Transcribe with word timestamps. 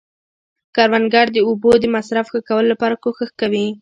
کروندګر 0.75 1.27
د 1.35 1.37
اوبو 1.47 1.71
د 1.79 1.85
مصرف 1.95 2.25
ښه 2.31 2.39
کولو 2.47 2.67
لپاره 2.73 2.95
کوښښ 3.03 3.29
کوي 3.39 3.65